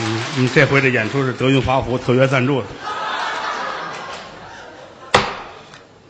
[0.00, 2.66] 嗯嗯，这回这演出是德云华府特约赞助的。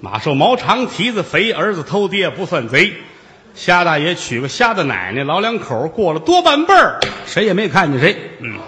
[0.00, 2.94] 马瘦毛长，蹄子肥，儿子偷爹不算贼。
[3.54, 8.30] 瞎大爷娶个瞎的奶奶，老两口过了多半辈儿，谁也没看见谁。
[8.40, 8.58] 嗯，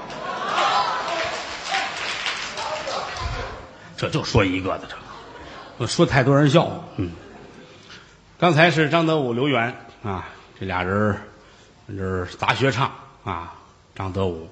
[3.97, 4.97] 这就说一个的，这
[5.77, 6.81] 我说太多人笑话。
[6.97, 7.13] 嗯，
[8.39, 10.27] 刚才是张德武、刘源啊，
[10.59, 11.17] 这俩人
[11.87, 12.91] 这是杂学唱
[13.23, 13.53] 啊。
[13.95, 14.49] 张德武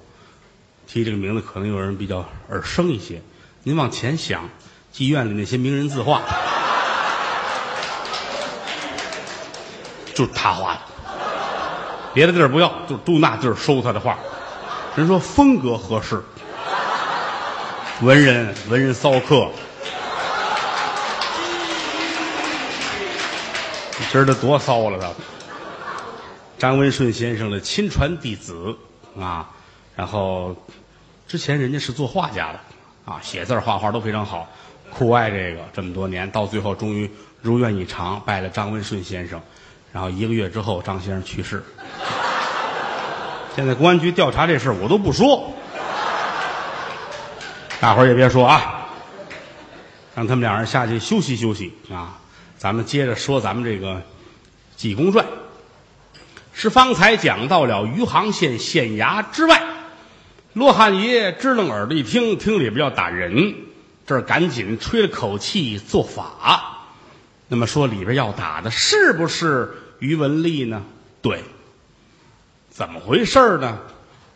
[0.91, 3.21] 提这个名字，可能有人比较耳生一些。
[3.61, 4.49] 您往前想，
[4.91, 6.23] 妓院里那些名人字画。
[10.15, 10.81] 就是他画的，
[12.13, 14.17] 别的地儿不要，就都那地儿收他的画。
[14.95, 16.21] 人说风格合适，
[18.01, 19.47] 文人文人骚客，
[23.99, 25.09] 你知道多骚了他。
[26.57, 28.75] 张文顺先生的亲传弟子
[29.17, 29.47] 啊，
[29.99, 30.55] 然后
[31.27, 32.59] 之前人家是做画家的
[33.03, 34.47] 啊，写字画画都非常好，
[34.93, 39.41] 酷爱这个这么多年，到最后终于如愿以偿，拜了张文顺先生。
[39.91, 41.61] 然后一个月之后，张先生去世。
[43.53, 45.53] 现在公安局调查这事我都不说，
[47.81, 48.87] 大伙儿也别说啊，
[50.15, 52.17] 让他们两人下去休息休息啊。
[52.57, 53.95] 咱们接着说咱们这个
[54.77, 55.25] 《济公传》，
[56.53, 59.61] 是方才讲到了余杭县县衙之外，
[60.53, 63.55] 罗汉爷支棱耳朵一听，听里边要打人，
[64.07, 66.87] 这儿赶紧吹了口气做法。
[67.47, 70.83] 那么说里边要打的是不是于文丽呢？
[71.21, 71.43] 对，
[72.69, 73.79] 怎么回事呢？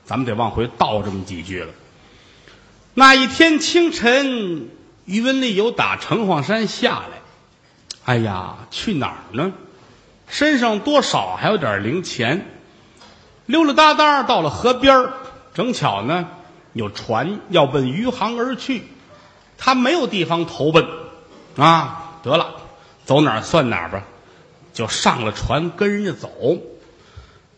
[0.05, 1.73] 咱们得往回倒这么几句了。
[2.93, 4.69] 那一天清晨，
[5.05, 7.21] 于文丽有打城隍山下来，
[8.05, 9.51] 哎呀，去哪儿呢？
[10.27, 12.45] 身上多少还有点零钱，
[13.45, 15.13] 溜溜达达到了河边儿
[15.53, 16.27] 正巧呢
[16.73, 18.83] 有船要奔余杭而去，
[19.57, 20.87] 他没有地方投奔，
[21.55, 22.55] 啊，得了。
[23.05, 24.03] 走哪儿算哪儿吧，
[24.73, 26.29] 就上了船跟人家走，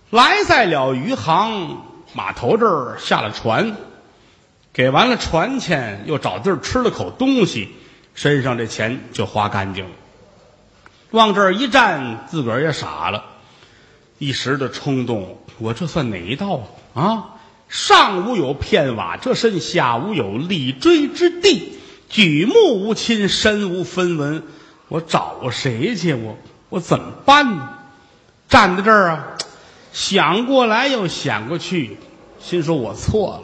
[0.09, 3.75] 来在了余杭码头这儿下了船，
[4.73, 7.75] 给完了船钱，又找地儿吃了口东西，
[8.15, 9.91] 身上这钱就花干净了。
[11.11, 13.23] 往这儿一站，自个儿也傻了，
[14.17, 16.63] 一时的冲动，我这算哪一道
[16.95, 17.34] 啊？
[17.75, 21.73] 上无有片瓦遮身，下无有立锥之地，
[22.09, 24.43] 举目无亲，身无分文。
[24.87, 26.13] 我找谁去？
[26.13, 26.37] 我
[26.69, 27.69] 我怎么办呢？
[28.47, 29.27] 站在这儿啊，
[29.91, 31.97] 想过来又想过去，
[32.39, 33.43] 心说我错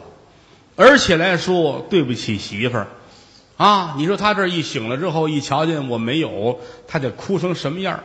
[0.76, 2.86] 而且来说对不起媳妇儿
[3.58, 3.94] 啊！
[3.98, 8.00] 你说他这一醒了之后，一瞧见我没有，他得哭成什么样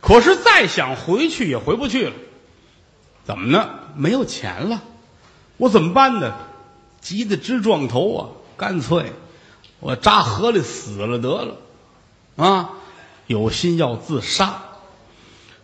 [0.00, 2.12] 可是再想回去也回不去了，
[3.24, 3.70] 怎么呢？
[3.94, 4.82] 没有钱了，
[5.56, 6.34] 我怎么办呢？
[7.00, 8.28] 急得直撞头啊！
[8.56, 9.12] 干脆
[9.80, 11.56] 我扎河里死了得了。
[12.36, 12.70] 啊，
[13.26, 14.62] 有心要自杀，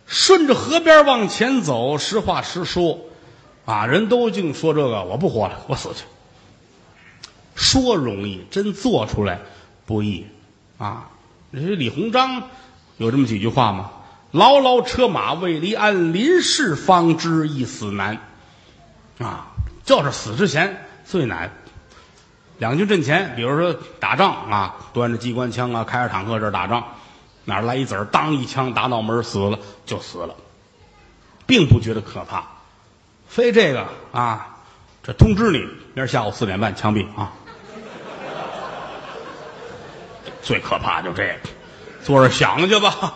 [0.05, 1.97] 顺着河边往前走。
[1.97, 2.99] 实话实说，
[3.65, 6.03] 啊，人都净说这个，我不活了，我死去。
[7.55, 9.39] 说容易，真做出来
[9.85, 10.25] 不易
[10.77, 11.09] 啊！
[11.51, 12.43] 你说李鸿章
[12.97, 13.91] 有这么几句话吗？
[14.31, 18.19] 牢牢车马未离鞍，临事方知一死难。
[19.17, 19.48] 啊，
[19.89, 21.51] 就是死之前最难。
[22.59, 26.83] 两军阵前，比如说打仗啊，端着机关枪啊，开着坦克这打仗，
[27.43, 29.57] 哪来一子儿，当一枪打脑门死了
[29.87, 30.35] 就死了，
[31.47, 32.43] 并不觉得可怕。
[33.27, 34.59] 非这个啊，
[35.01, 35.57] 这通知你，
[35.95, 37.33] 明儿下午四点半枪毙啊！
[40.43, 41.49] 最可怕就这个，
[42.03, 43.15] 坐着想去吧，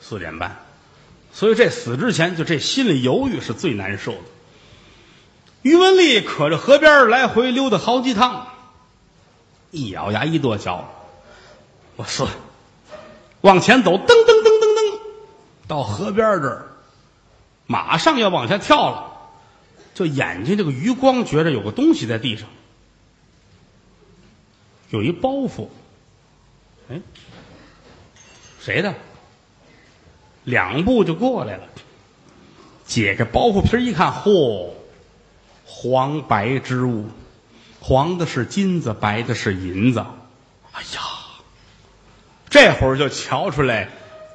[0.00, 0.56] 四点半。
[1.32, 4.18] 所以这死之前，就这心里犹豫是最难受的。
[5.62, 8.48] 于文丽可着河边来回溜达好几趟，
[9.70, 10.88] 一咬牙一跺脚，
[11.96, 12.26] 我死，
[13.40, 14.98] 往前走，噔噔噔噔噔，
[15.66, 16.66] 到河边这儿，
[17.66, 19.12] 马上要往下跳了，
[19.94, 22.48] 就眼睛这个余光觉着有个东西在地上，
[24.90, 25.68] 有一包袱，
[26.88, 27.00] 哎，
[28.60, 28.94] 谁的？
[30.44, 31.64] 两步就过来了，
[32.86, 34.70] 解开包袱皮一看，嚯！
[35.70, 37.04] 黄白之物，
[37.78, 40.00] 黄的是金子，白的是银子。
[40.72, 41.00] 哎呀，
[42.48, 43.90] 这会儿就瞧出来，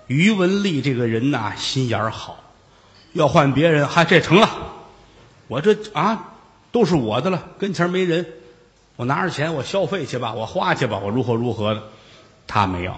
[0.06, 2.40] 于文丽这个人呐，心眼儿好。
[3.14, 4.48] 要换别人，嗨，这成了，
[5.48, 6.34] 我这啊
[6.72, 8.26] 都是我的了，跟前没人，
[8.96, 11.84] 我拿着钱，我消费去吧，我花去吧，我如何如何的。
[12.46, 12.96] 他没有，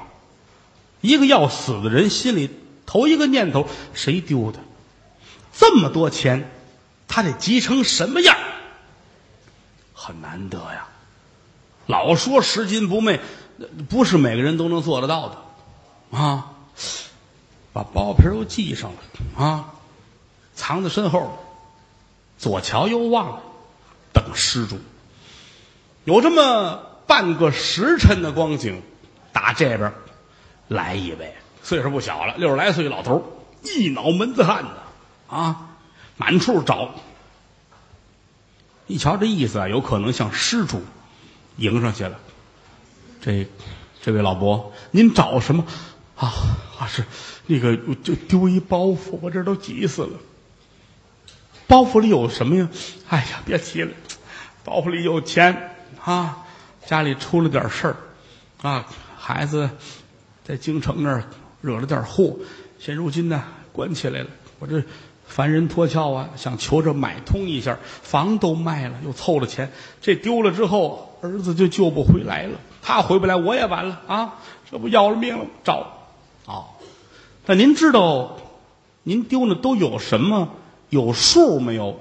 [0.99, 2.49] 一个要死的人心里
[2.85, 4.59] 头一个念头，谁丢的？
[5.53, 6.51] 这么多钱。
[7.07, 8.37] 他得急成什么样？
[9.93, 10.87] 很难得呀。
[11.87, 13.19] 老说拾金不昧，
[13.89, 16.51] 不是每个人都能做得到的啊。
[17.71, 19.73] 把包皮又系上了啊，
[20.53, 21.37] 藏在身后，
[22.37, 23.41] 左瞧右望，
[24.13, 24.79] 等施主。
[26.05, 28.81] 有这么半个时辰的光景，
[29.33, 29.93] 打这边
[30.69, 33.23] 来一位，岁数不小了，六十来岁老头
[33.63, 34.69] 一脑门子汗呢
[35.27, 35.75] 啊，
[36.17, 36.95] 满处找。
[38.88, 40.81] 一瞧这意思啊，有可能向施主
[41.57, 42.19] 迎上去了。
[43.21, 43.47] 这
[44.01, 45.65] 这位老伯，您找什么
[46.15, 46.33] 啊？
[46.79, 47.03] 啊是。
[47.47, 50.19] 那个就丢一包袱，我这都急死了。
[51.67, 52.69] 包袱里有什么呀？
[53.09, 53.91] 哎呀，别提了，
[54.63, 56.39] 包袱里有钱啊！
[56.85, 57.95] 家里出了点事儿
[58.62, 58.85] 啊，
[59.17, 59.67] 孩子
[60.44, 61.23] 在京城那儿
[61.62, 62.38] 惹了点祸，
[62.77, 64.27] 现如今呢关起来了。
[64.59, 64.83] 我这
[65.35, 69.69] 凡人脱壳啊，想求着买通一下，房都卖了，又凑了钱。
[69.99, 74.35] 这丢了之后，儿子就救不回来了，他回不来，我也完了啊！
[74.71, 75.91] 这不要了命了，找
[76.45, 76.63] 啊！
[77.45, 78.37] 那您知道，
[79.03, 80.47] 您丢的都有什么
[80.89, 81.99] 有数没有？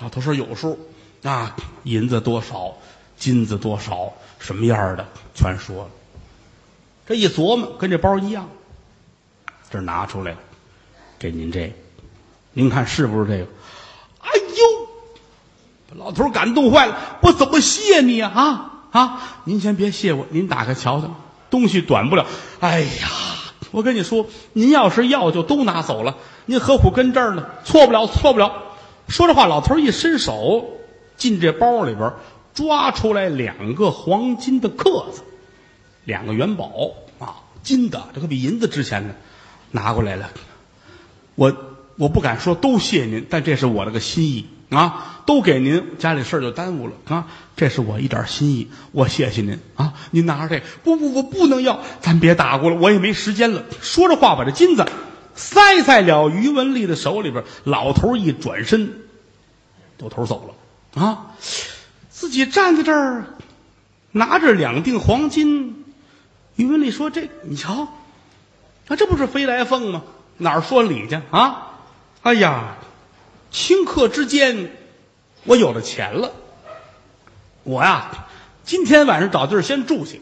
[0.00, 0.76] 老头说有数
[1.22, 1.54] 啊，
[1.84, 2.74] 银子多少，
[3.16, 5.90] 金子多少，什么样的全说了。
[7.06, 8.48] 这一琢磨，跟这包一样，
[9.70, 10.38] 这拿出来了，
[11.20, 11.72] 给您这，
[12.58, 13.46] 您看是不是这个？
[14.20, 18.32] 哎呦，老头感动坏了，我怎么谢你啊？
[18.34, 19.22] 啊啊！
[19.44, 21.14] 您先别谢我，您打开瞧瞧，
[21.50, 22.26] 东西短不了。
[22.58, 23.08] 哎呀！
[23.70, 26.16] 我跟你说，您要是要，就都拿走了。
[26.46, 27.46] 您何苦跟这儿呢？
[27.62, 28.52] 错不了，错不了。
[29.06, 30.68] 说这话，老头一伸手
[31.16, 32.12] 进这包里边，
[32.54, 35.22] 抓出来两个黄金的克子，
[36.02, 36.72] 两个元宝
[37.20, 39.14] 啊，金的，这可比银子值钱呢。
[39.70, 40.28] 拿过来了，
[41.36, 41.54] 我
[41.98, 44.46] 我不敢说都谢您，但这是我的个心意。
[44.70, 47.26] 啊，都给您，家里事儿就耽误了啊！
[47.56, 49.94] 这是我一点心意，我谢谢您啊！
[50.10, 53.64] 您拿着这，不不，我不能要，咱别打过了，我也没时间了。
[53.80, 54.84] 说着话，把这金子
[55.34, 57.44] 塞在了于文丽的手里边。
[57.64, 58.92] 老头一转身，
[59.96, 60.54] 扭头走
[60.94, 61.32] 了啊！
[62.10, 63.24] 自己站在这儿，
[64.12, 65.86] 拿着两锭黄金。
[66.56, 67.88] 于文丽说：“这你瞧，
[68.88, 70.02] 啊，这不是飞来凤吗？
[70.36, 71.67] 哪儿说理去啊？
[72.22, 72.76] 哎呀！”
[73.50, 74.76] 顷刻之间，
[75.44, 76.32] 我有了钱了。
[77.62, 78.26] 我呀，
[78.62, 80.20] 今天晚上找地儿先住去，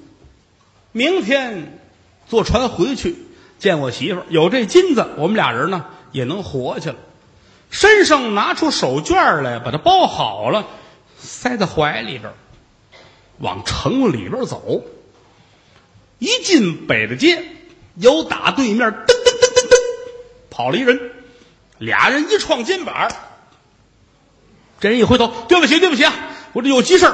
[0.92, 1.80] 明天
[2.28, 3.16] 坐船回去
[3.58, 4.26] 见我媳妇儿。
[4.28, 6.96] 有这金子，我们俩人呢也能活去了。
[7.70, 10.68] 身上拿出手绢来，把它包好了，
[11.18, 12.32] 塞在怀里边，
[13.38, 14.84] 往城里边走。
[16.20, 17.42] 一进北大街，
[17.96, 19.76] 有打对面噔噔噔噔噔
[20.48, 21.10] 跑了一人。
[21.78, 23.08] 俩人一撞肩膀，
[24.80, 26.12] 这人一回头，对不起，对不起啊，
[26.52, 27.12] 我这有急事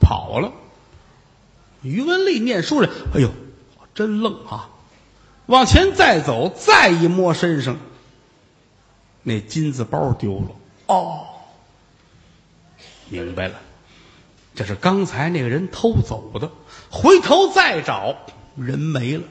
[0.00, 0.52] 跑了。
[1.82, 3.30] 于文丽念书人，哎呦，
[3.94, 4.70] 真愣啊！
[5.46, 7.76] 往前再走，再一摸身上，
[9.22, 10.48] 那金子包丢了。
[10.86, 11.26] 哦，
[13.08, 13.54] 明白了，
[14.54, 16.50] 这是刚才那个人偷走的。
[16.90, 18.14] 回头再找，
[18.56, 19.24] 人没了。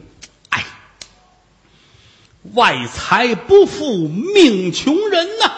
[2.53, 5.51] 外财不富，命穷人呐！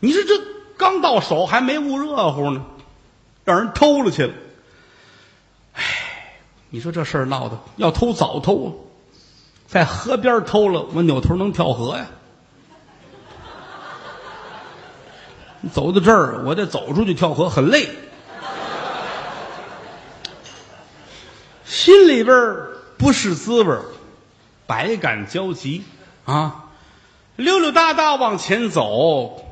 [0.00, 0.38] 你说这
[0.76, 2.64] 刚到手还没捂热乎呢，
[3.44, 4.34] 让人偷了去了。
[5.74, 5.82] 哎，
[6.68, 8.68] 你说这事儿闹的，要偷早偷啊，
[9.66, 12.06] 在河边偷了，我扭头能跳河呀。
[15.72, 17.88] 走到这儿，我得走出去跳河，很累，
[21.64, 22.36] 心里边
[22.98, 23.76] 不是滋味
[24.66, 25.84] 百感交集，
[26.24, 26.66] 啊，
[27.36, 29.44] 溜溜达达往前走，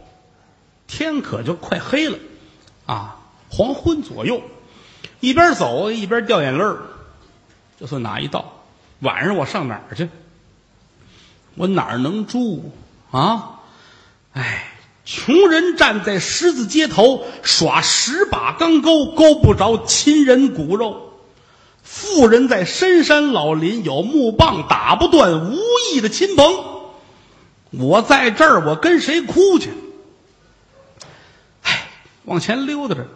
[0.87, 2.19] 天可就快黑了，
[2.87, 3.17] 啊，
[3.49, 4.43] 黄昏左右，
[5.21, 6.83] 一边走一边掉眼泪儿，
[7.79, 8.53] 这算哪一道？
[9.01, 10.09] 晚上我上哪儿去？
[11.55, 12.73] 我哪儿能住
[13.11, 13.61] 啊？
[14.33, 14.65] 哎，
[15.05, 21.14] 穷人站在十字街头耍十把钢钩，钩不着亲人骨肉。
[21.85, 25.59] 富人在深山老林有木棒打不断无
[25.93, 26.47] 义的亲朋，
[27.71, 29.71] 我在这儿我跟谁哭去？
[31.63, 31.89] 唉，
[32.25, 33.07] 往前溜达着，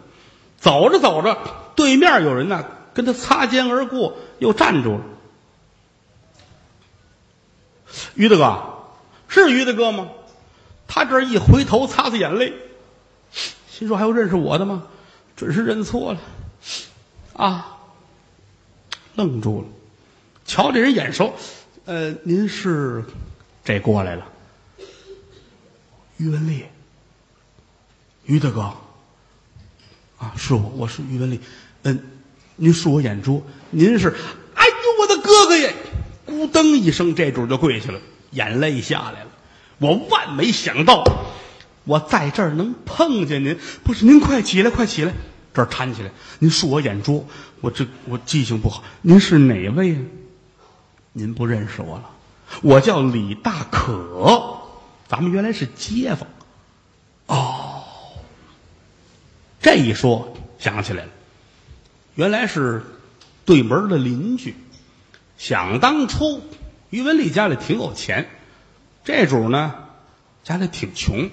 [0.59, 1.35] 走着走着，
[1.75, 5.01] 对面有人呢，跟他擦肩而过，又站住了。
[8.13, 8.63] 于大哥，
[9.27, 10.07] 是于大哥吗？
[10.87, 12.53] 他这一回头，擦擦眼泪，
[13.67, 14.83] 心说还有认识我的吗？
[15.35, 16.19] 准是认错了，
[17.33, 17.75] 啊。
[19.19, 19.67] 愣住了，
[20.45, 21.33] 瞧这人眼熟，
[21.83, 23.03] 呃，您是
[23.65, 24.25] 这过来了，
[26.15, 26.63] 于文丽，
[28.23, 28.61] 于大哥，
[30.17, 31.41] 啊，是我，我是于文丽。
[31.83, 31.99] 嗯，
[32.55, 34.15] 您恕我眼拙，您是？
[34.55, 35.73] 哎呦，我的哥哥呀！
[36.25, 37.99] 咕噔一声，这主就跪下了，
[38.31, 39.29] 眼泪下来了。
[39.79, 41.03] 我万没想到，
[41.83, 43.59] 我在这儿能碰见您。
[43.83, 45.13] 不是，您快起来，快起来！
[45.53, 47.25] 这儿搀起来，您恕我眼拙，
[47.61, 48.83] 我这我记性不好。
[49.01, 49.99] 您是哪位呀？
[51.13, 52.09] 您不认识我了？
[52.61, 54.59] 我叫李大可，
[55.07, 56.27] 咱们原来是街坊。
[57.27, 57.83] 哦，
[59.61, 61.09] 这一说想起来了，
[62.15, 62.83] 原来是
[63.45, 64.55] 对门的邻居。
[65.37, 66.41] 想当初，
[66.89, 68.29] 于文丽家里挺有钱，
[69.03, 69.75] 这主呢
[70.43, 71.29] 家里挺穷，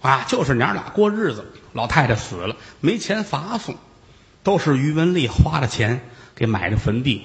[0.00, 1.44] 啊，就是娘俩过日子。
[1.72, 3.76] 老太太死了，没钱发送，
[4.42, 6.00] 都是于文丽花的钱
[6.34, 7.22] 给买的坟地，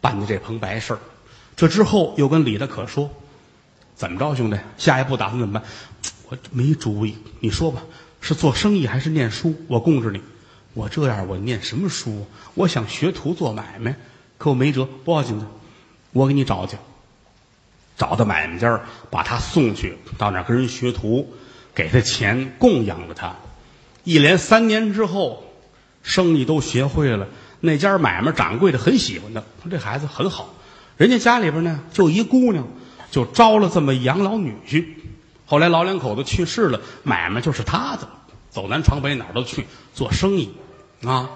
[0.00, 0.98] 办的这棚白事儿。
[1.56, 3.10] 这之后又跟李大可说
[3.96, 5.62] ：“怎么着，兄弟，下一步打算怎么办？”
[6.28, 7.82] 我没主意，你说吧，
[8.20, 9.54] 是做生意还是念书？
[9.66, 10.20] 我供着你。
[10.74, 12.26] 我这样，我念什么书？
[12.54, 13.96] 我想学徒做买卖。
[14.36, 15.46] 可我没辙，不要紧的，
[16.12, 16.76] 我给你找去。
[17.96, 21.34] 找到买卖家把他送去，到那跟人学徒，
[21.78, 23.36] 给他钱供养着他。
[24.02, 25.44] 一连三年之后，
[26.02, 27.28] 生意都学会了。
[27.60, 30.52] 那家买卖掌柜的很喜欢他，说这孩子很好。
[30.96, 32.66] 人家家里边呢就一姑娘，
[33.12, 34.86] 就招了这么养老女婿。
[35.46, 38.08] 后来老两口子去世了，买卖就是他的，
[38.50, 40.50] 走南闯北哪儿都去做生意，
[41.04, 41.30] 啊。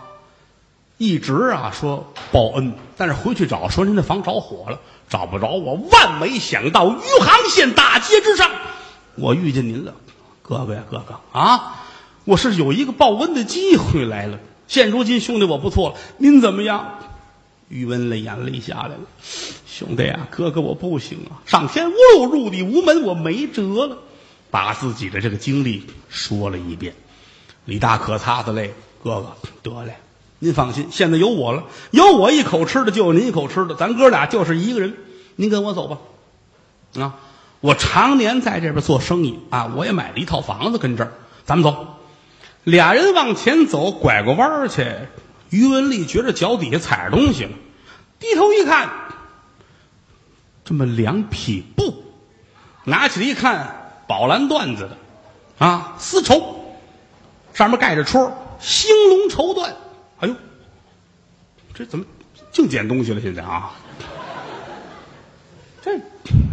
[0.99, 5.75] 一直啊说报恩，但是回去找说您的房着火了，找不着我。
[5.75, 8.51] 万没想到余杭县大街之上，
[9.15, 9.95] 我遇见您了，
[10.43, 11.87] 哥哥呀哥哥啊！
[12.25, 14.39] 我是有一个报恩的机会来了。
[14.69, 16.99] 现如今兄弟我不错了，您怎么样？
[17.69, 19.01] 余文的眼泪下来了，
[19.67, 23.99] 兄弟啊哥哥我不行啊，上天无路入地无门，我没辙了。
[24.51, 26.95] 把自己的这个经历说了一遍。
[27.65, 29.33] 李大可擦擦泪，哥哥
[29.63, 29.97] 得嘞。
[30.39, 34.95] 您放心，现在有我了，有我一口吃的，就有您一口吃的，咱哥俩就是一个人。
[35.37, 35.99] 您跟我走吧，
[37.01, 37.15] 啊，
[37.63, 41.13] 我常年在这边做生意啊，我也买了一套房子跟这儿，
[41.47, 41.97] 咱们走。
[42.65, 44.85] 俩人往前走，拐过弯儿去，
[45.51, 47.51] 于文丽觉着脚底下踩着东西了，
[48.19, 48.91] 低头一看，
[50.65, 52.05] 这么两匹布，
[52.85, 56.77] 拿起来一看，宝蓝缎子的，啊，丝绸，
[57.55, 59.71] 上面盖着戳，兴隆绸缎。
[60.19, 60.35] 哎呦，
[61.75, 62.05] 这怎么
[62.51, 63.21] 净捡东西了？
[63.21, 63.73] 现在啊，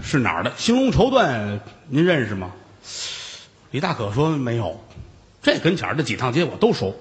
[0.10, 0.52] 是哪儿的？
[0.58, 2.52] 兴隆绸缎，您认识吗？
[3.70, 4.84] 李大可说没有，
[5.44, 6.96] 这跟前儿这几趟街我都熟，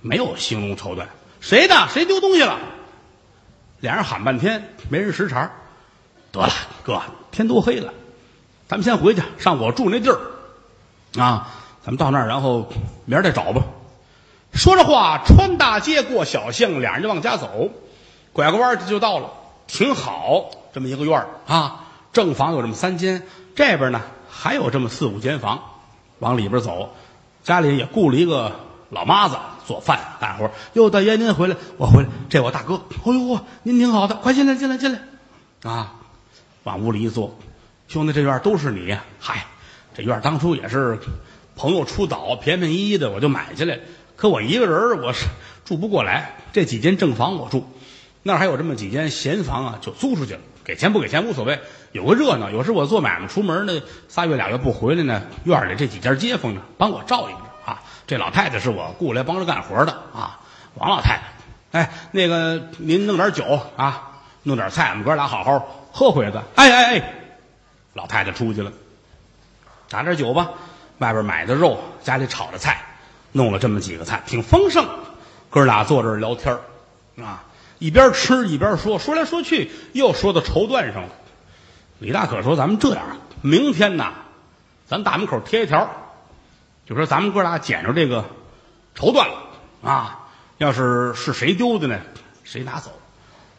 [0.00, 1.06] 没有兴隆绸缎，
[1.40, 1.88] 谁的？
[1.92, 2.56] 谁丢东西了？
[3.80, 5.50] 俩人喊半天，没人识茬
[6.30, 6.52] 得了，
[6.84, 7.92] 哥，天都黑了，
[8.68, 10.20] 咱们先回去，上我住那地儿
[11.20, 11.52] 啊，
[11.84, 12.72] 咱们到那儿，然后
[13.06, 13.60] 明儿再找吧。
[14.52, 17.70] 说着话，穿大街过小巷，俩人就往家走。
[18.32, 19.32] 拐个弯就到了，
[19.66, 21.82] 挺好，这么一个院儿啊。
[22.16, 25.62] 正房有这么三间，这边呢还有这么四五间房。
[26.18, 26.94] 往里边走，
[27.44, 28.52] 家里也雇了一个
[28.88, 30.50] 老妈子做饭干活。
[30.72, 32.80] 哟，大爷您回来，我回来，这我大哥。
[33.04, 35.00] 哎呦，您挺好的，快进来，进来，进来。
[35.70, 35.92] 啊，
[36.64, 37.36] 往屋里一坐，
[37.86, 39.04] 兄弟，这院都是你呀。
[39.20, 39.44] 嗨，
[39.94, 40.98] 这院当初也是
[41.54, 43.78] 朋友出岛，便便宜宜的，我就买下来。
[44.16, 45.26] 可我一个人我是
[45.66, 46.36] 住不过来。
[46.54, 47.66] 这几间正房我住，
[48.22, 50.40] 那还有这么几间闲房啊，就租出去了。
[50.66, 51.60] 给钱不给钱无所谓，
[51.92, 52.50] 有个热闹。
[52.50, 57.84] 有时我做买卖出门呢，仨月俩月不回来呢，院里这几家街坊呢帮我照应着啊。
[58.08, 60.40] 这老太太是我雇来帮着干活的啊，
[60.74, 61.20] 王老太
[61.70, 61.78] 太。
[61.78, 66.42] 哎，那个您弄点酒啊，弄点菜，我们哥俩好好喝会子。
[66.56, 67.14] 哎哎哎，
[67.92, 68.72] 老太太出去了，
[69.88, 70.50] 打点酒吧。
[70.98, 72.84] 外边买的肉，家里炒的菜。
[73.30, 74.84] 弄了这么几个菜，挺丰盛。
[75.48, 76.58] 哥俩坐这聊天
[77.22, 77.44] 啊，
[77.78, 81.08] 一边吃一边说，说来说去又说到绸缎上了。
[81.98, 84.12] 李大可说：“咱们这样，明天呐，
[84.86, 85.90] 咱大门口贴一条，
[86.86, 88.24] 就说咱们哥俩捡着这个
[88.94, 89.42] 绸缎了
[89.82, 90.28] 啊。
[90.58, 92.00] 要是是谁丢的呢，
[92.44, 92.90] 谁拿走。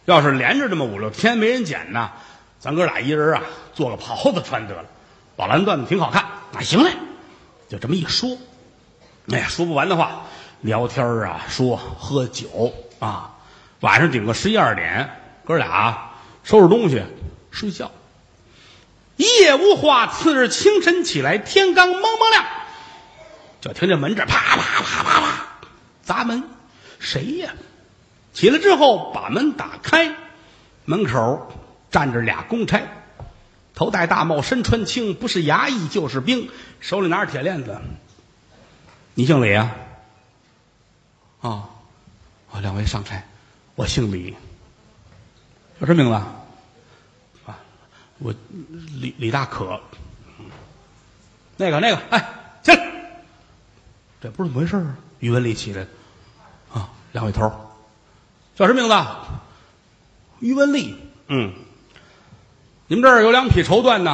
[0.05, 2.11] 要是连着这么五六天没人捡呢，
[2.59, 3.41] 咱哥俩一人啊
[3.73, 4.85] 做个袍子穿得了。
[5.35, 6.91] 宝蓝缎子挺好看啊，行嘞，
[7.69, 8.37] 就这么一说。”
[9.29, 10.21] 哎呀，说不完的话，
[10.61, 13.35] 聊天啊，说喝酒啊，
[13.81, 15.09] 晚上顶个十一二点，
[15.45, 16.11] 哥俩
[16.43, 17.03] 收拾东西
[17.51, 17.91] 睡觉。
[19.17, 22.45] 一夜无话，次日清晨起来，天刚蒙蒙亮，
[23.61, 25.47] 就听见门这啪啪啪啪啪
[26.03, 26.43] 砸门，
[26.99, 27.53] 谁呀？
[28.33, 30.15] 起来之后把门打开，
[30.85, 31.51] 门口
[31.89, 32.83] 站着俩公差，
[33.73, 37.81] 头戴大帽，身穿青，不是衙役就是兵，手里拿着铁链子。
[39.15, 39.75] 你姓李啊？
[41.41, 41.49] 啊，
[42.51, 43.23] 啊，两位上差，
[43.77, 44.35] 我姓李，
[45.79, 46.15] 叫什么名字？
[47.45, 47.59] 啊，
[48.17, 48.33] 我
[48.99, 49.79] 李李大可。
[51.57, 52.27] 那个那个，哎，
[52.63, 53.21] 起来！
[54.19, 54.97] 这不是怎么回事啊？
[55.19, 55.85] 于文丽起来，
[56.73, 57.47] 啊，两位头，
[58.55, 58.95] 叫什么名字？
[60.39, 60.97] 于文丽。
[61.27, 61.53] 嗯，
[62.87, 64.11] 你们这儿有两匹绸缎呢？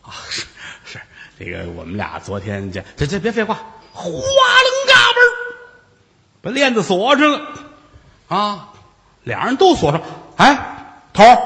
[0.00, 0.46] 啊，是
[0.86, 0.98] 是，
[1.38, 3.56] 这个我们俩昨天这这这别废话，
[3.92, 4.16] 哗楞
[4.88, 5.54] 嘎嘣
[6.40, 7.54] 把链子锁上了，
[8.28, 8.68] 啊，
[9.22, 10.00] 俩人都锁上。
[10.36, 11.38] 哎，头儿，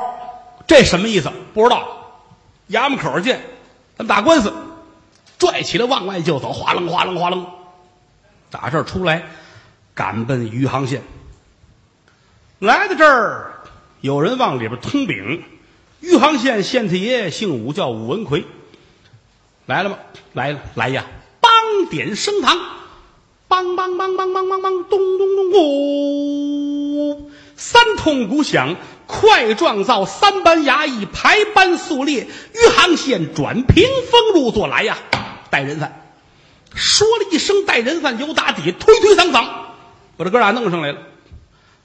[0.66, 1.30] 这什么意思？
[1.54, 1.88] 不知道。
[2.70, 3.40] 衙门口见，
[3.96, 4.52] 咱们打官司。
[5.38, 7.46] 拽起来往外就走，哗楞哗楞哗楞，
[8.50, 9.22] 打这儿出来，
[9.94, 11.02] 赶奔余杭县。
[12.58, 13.52] 来到这儿，
[14.00, 15.44] 有人往里边通禀：
[16.00, 18.44] 余杭县县太爷姓武，叫武文奎。
[19.66, 19.98] 来了吗？
[20.32, 21.04] 来了，来呀！
[21.40, 22.58] 帮点升堂，
[23.48, 28.76] 梆梆梆梆梆梆梆，咚咚咚，鼓，三通鼓响，
[29.06, 34.98] 快状造三班衙役排班肃列，余杭县转屏风入座来呀！
[35.50, 36.10] 带人犯，
[36.74, 39.46] 说了一声“带人犯”，由打底推推搡搡，
[40.18, 40.98] 把这哥俩弄上来了。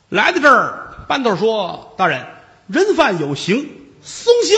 [0.09, 2.25] 来到这儿，班头说：“大人，
[2.67, 3.69] 人犯有刑，
[4.01, 4.57] 松刑。”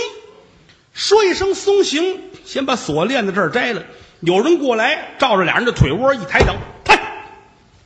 [0.91, 3.83] 说一声“松刑”，先把锁链在这儿摘了。
[4.21, 6.94] 有人过来，照着俩人的腿窝一抬脚，抬，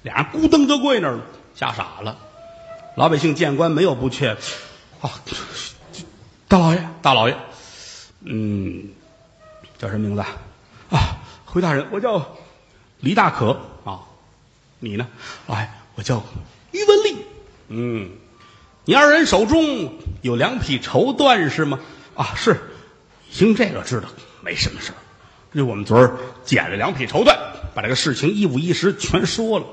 [0.02, 1.22] 俩人咕噔就跪那儿了，
[1.56, 2.18] 吓傻了。
[2.96, 4.36] 老百姓见官没有不怯，
[5.02, 5.12] 啊，
[6.48, 7.38] 大老爷，大老爷，
[8.24, 8.90] 嗯，
[9.78, 10.22] 叫什么名字？
[10.90, 12.38] 啊，回大人，我叫
[13.00, 14.02] 李大可啊，
[14.80, 15.08] 你呢？
[15.48, 16.24] 哎，我叫
[16.72, 17.18] 于文丽。
[17.68, 18.10] 嗯，
[18.86, 21.80] 你二人手中有两匹绸缎是吗？
[22.16, 22.60] 啊，是，
[23.32, 24.08] 听这个知道
[24.42, 24.96] 没什么事儿。
[25.56, 27.36] 就我们昨儿捡了两匹绸缎，
[27.74, 29.66] 把这个事情一五一十全说了。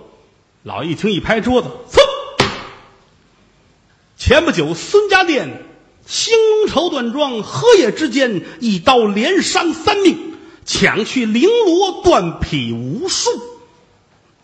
[0.66, 2.00] 老一听，一拍桌子，噌！
[4.16, 5.62] 前不久孙家店
[6.06, 10.34] 兴隆绸缎庄荷叶之间一刀连伤三命。
[10.64, 13.30] 抢去绫罗断匹无数，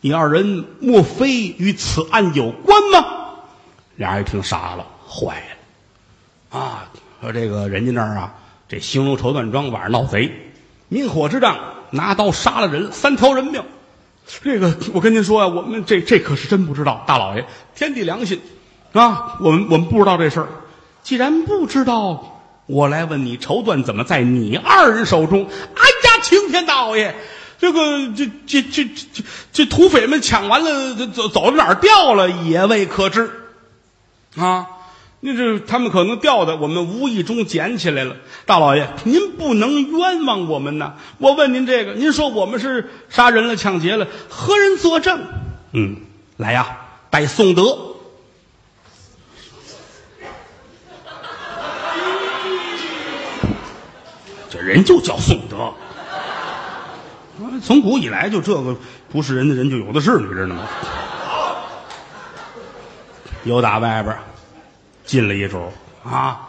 [0.01, 3.05] 你二人莫非与此案有关吗？
[3.97, 5.43] 俩人一听傻了，坏
[6.53, 6.89] 了，啊！
[7.21, 8.35] 说这个人家那儿啊，
[8.69, 10.31] 这兴隆绸缎庄晚上闹贼，
[10.87, 11.59] 明火之仗，
[11.91, 13.61] 拿刀杀了人，三条人命。
[14.43, 18.41] 这个我跟您说呀，我们这这可是真不知道，大老爷，天地良心
[18.93, 19.39] 啊！
[19.41, 20.49] 我们我们不知道这事儿，
[21.03, 25.45] 既然不知道，我来问你，绸缎怎么在你二人手中？
[25.45, 26.23] 哎呀！
[26.23, 27.17] 青天大老爷，
[27.59, 27.81] 这个
[28.17, 33.29] 这这这这这土匪们抢完了，走走到哪儿掉了也未可知，
[34.37, 34.67] 啊！
[35.25, 38.17] 那这他们可能掉的，我们无意中捡起来了。
[38.45, 40.95] 大老爷，您不能冤枉我们呐！
[41.19, 45.21] 我问您这个，您说我们是杀人了、抢劫了，何人作证？
[45.75, 45.95] 嗯，
[46.39, 46.77] 来呀，
[47.09, 47.95] 带宋德，
[54.51, 55.73] 这人就叫宋德。
[57.63, 58.77] 从古以来就这个
[59.09, 60.67] 不是人的人就有的是，你知道吗？
[63.45, 64.17] 又打外边
[65.13, 65.71] 进了一主
[66.03, 66.49] 啊，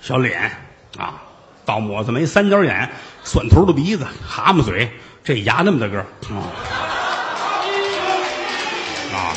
[0.00, 0.50] 小脸
[0.96, 1.20] 啊，
[1.66, 2.90] 倒抹子眉，三角眼，
[3.22, 4.90] 蒜头的鼻子，蛤蟆嘴，
[5.22, 6.40] 这牙那么大个啊
[9.12, 9.36] 啊，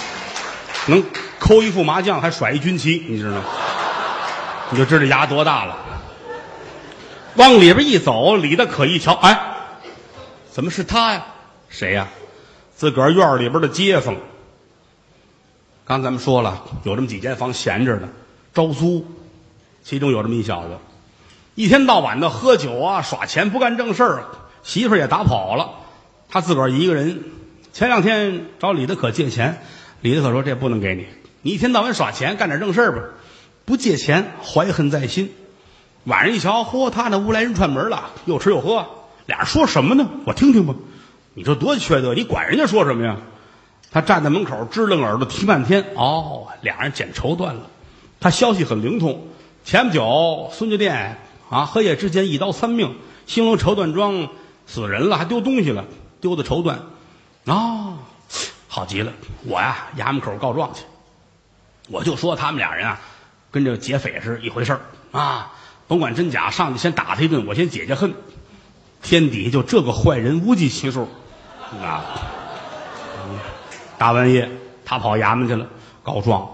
[0.88, 1.04] 能
[1.38, 3.44] 抠一副麻将，还甩一军旗，你知道吗？
[4.70, 5.76] 你就知道牙多大了。
[7.36, 9.38] 往里边一走，李大可一瞧，哎。
[10.50, 11.26] 怎么是他呀？
[11.68, 12.08] 谁呀？
[12.78, 14.16] 自个儿院里边的街坊。
[15.84, 18.08] 刚咱们说了，有这么几间房闲着呢，
[18.54, 19.06] 招租。
[19.84, 20.78] 其中有这么一小子，
[21.56, 24.24] 一天到晚的喝酒啊，耍钱，不干正事儿，
[24.64, 25.72] 媳妇儿也打跑了，
[26.30, 27.24] 他自个儿一个人。
[27.74, 29.62] 前两天找李德可借钱，
[30.02, 31.08] 李德可说：“这不能给你，
[31.42, 33.02] 你一天到晚耍钱，干点正事儿吧。”
[33.66, 35.32] 不借钱，怀恨在心。
[36.04, 38.86] 晚上一瞧，嚯，他那屋来人串门了，又吃又喝。
[39.28, 40.10] 俩人说什么呢？
[40.26, 40.76] 我听听吧。
[41.34, 42.14] 你这多缺德！
[42.14, 43.18] 你管人家说什么呀？
[43.92, 45.86] 他站在门口支棱耳朵听半天。
[45.96, 47.68] 哦，俩人捡绸缎了。
[48.22, 49.28] 他消息很灵通。
[49.66, 51.18] 前不久孙家店
[51.50, 54.30] 啊，荷叶之间一刀三命，兴隆绸缎庄
[54.66, 55.84] 死人了，还丢东西了，
[56.22, 56.78] 丢的绸缎。
[57.46, 57.98] 啊，
[58.68, 59.12] 好极了！
[59.46, 60.84] 我呀，衙门口告状去。
[61.90, 63.02] 我就说他们俩人啊，
[63.50, 64.82] 跟这劫匪是一回事儿
[65.12, 65.52] 啊。
[65.88, 68.14] 甭管真假，上去先打他一顿，我先解解恨。
[69.02, 71.08] 天底下就这个坏人无计其数，
[71.82, 72.06] 啊！
[73.98, 74.50] 大半夜
[74.86, 75.66] 他跑衙门去了
[76.04, 76.48] 告状，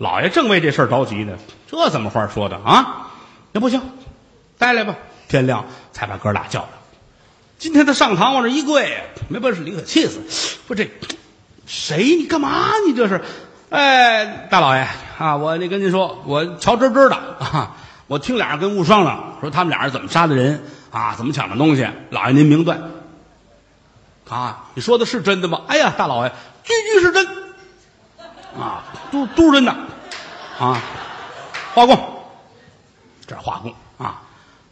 [0.00, 1.34] 老爷正为这事儿着急呢。
[1.70, 3.10] 这怎么话说的啊？
[3.52, 3.82] 那不行，
[4.56, 4.96] 带来吧。
[5.28, 6.68] 天亮才把哥俩叫来。
[7.58, 10.56] 今天他上堂往这一跪，没本事，李可气死。
[10.66, 10.90] 不这
[11.66, 12.16] 谁？
[12.16, 12.70] 你干嘛？
[12.86, 13.20] 你这是？
[13.68, 21.86] 哎，大老爷啊，我那跟您说，我瞧真真的啊，我听俩人跟屋商量，说他们俩人怎么杀的人啊，怎么抢的东西。
[22.08, 22.80] 老爷您明断
[24.30, 25.60] 啊，你说的是真的吗？
[25.68, 26.32] 哎呀，大老爷，
[26.64, 27.26] 句句是真
[28.58, 29.74] 啊，都都是真的
[30.58, 30.80] 啊。
[31.74, 31.98] 花工，
[33.26, 34.22] 这是花工啊。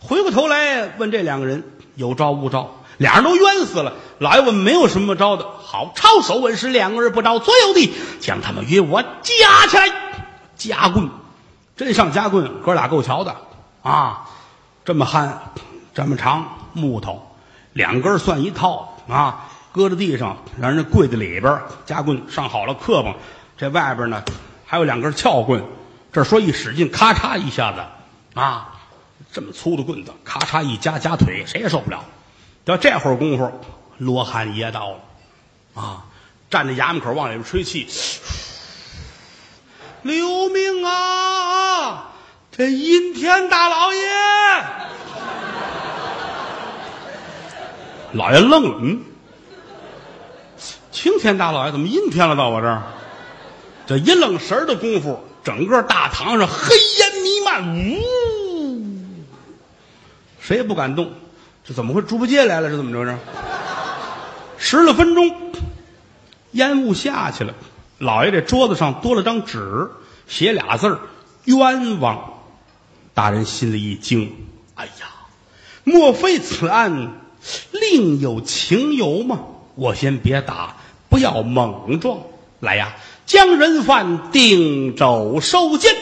[0.01, 1.65] 回过头来问这两个人
[1.95, 3.93] 有招无招，俩人都冤死了。
[4.19, 9.89] 老爷问没有什么招的，好，抄手问是两个人不招，左右的将他们与我夹起来，
[10.57, 11.09] 夹棍，
[11.77, 13.37] 真上夹棍，哥俩够瞧的
[13.83, 14.25] 啊！
[14.85, 15.53] 这么憨，
[15.95, 17.31] 这么长木头，
[17.75, 23.15] 两根算一套啊，搁在地上，让人跪在里边，夹棍上好了磕碰，
[23.59, 24.25] 这外边呢
[24.65, 25.63] 还有两根撬棍，
[26.11, 27.85] 这说一使劲，咔嚓一下子
[28.41, 28.81] 啊，
[29.31, 32.05] 这么粗的棍子，咔嚓一夹夹腿，谁也受不了。
[32.65, 33.61] 到这会儿功夫。
[33.99, 34.99] 罗汉爷到了，
[35.75, 36.05] 啊，
[36.49, 37.89] 站在衙门口往里边吹气，
[40.03, 42.13] 留命啊！
[42.53, 44.01] 这阴天大老爷，
[48.13, 49.03] 老爷愣了，嗯，
[50.93, 52.37] 晴天大老爷怎么阴天了？
[52.37, 52.85] 到我这儿，
[53.89, 59.25] 这一愣神的功夫，整个大堂上黑烟弥漫，呜，
[60.39, 61.11] 谁也不敢动。
[61.65, 62.03] 这怎么会？
[62.03, 62.69] 猪八戒来了？
[62.69, 63.11] 是怎么着？
[63.11, 63.19] 是？
[64.59, 65.35] 十来分钟，
[66.51, 67.55] 烟雾下去了。
[67.97, 69.89] 老爷这桌子上多了张纸，
[70.27, 71.01] 写俩字儿
[71.47, 72.35] “冤枉”。
[73.15, 74.31] 大人心里一惊
[74.77, 75.09] ：“哎呀，
[75.85, 77.15] 莫非此案
[77.73, 79.39] 另有情由吗？”
[79.77, 80.77] 我先别打，
[81.09, 82.19] 不要莽撞。
[82.61, 82.95] 来呀，
[83.29, 85.95] 将人犯定州收监。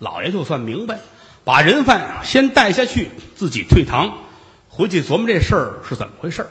[0.00, 0.98] 老爷就算明白，
[1.44, 4.18] 把人犯先带下去，自己退堂，
[4.68, 6.48] 回去琢磨这事儿是怎么回事儿。